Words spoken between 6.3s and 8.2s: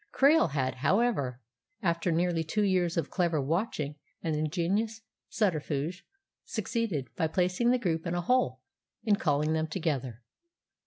succeeded, by placing the group in